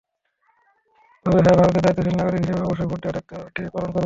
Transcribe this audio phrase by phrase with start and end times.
[1.25, 3.99] তবে হ্যাঁ, ভারতের দায়িত্বশীল নাগরিক হিসেবে অবশ্যই ভোট দেওয়ার দায়িত্বটি পালন করব।